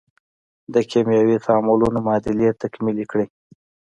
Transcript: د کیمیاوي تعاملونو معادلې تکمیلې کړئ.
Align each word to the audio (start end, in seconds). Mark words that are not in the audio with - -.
د 0.73 0.75
کیمیاوي 0.91 1.37
تعاملونو 1.45 1.97
معادلې 2.05 2.49
تکمیلې 2.61 3.05
کړئ. 3.11 3.27